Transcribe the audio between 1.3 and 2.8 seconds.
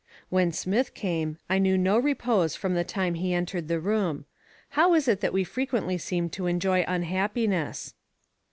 I knew no repose from